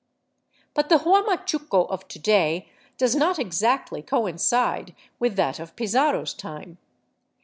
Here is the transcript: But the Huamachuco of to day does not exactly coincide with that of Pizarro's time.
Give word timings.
But 0.73 0.89
the 0.89 0.97
Huamachuco 0.97 1.87
of 1.87 2.07
to 2.07 2.17
day 2.17 2.67
does 2.97 3.15
not 3.15 3.37
exactly 3.37 4.01
coincide 4.01 4.95
with 5.19 5.35
that 5.35 5.59
of 5.59 5.75
Pizarro's 5.75 6.33
time. 6.33 6.79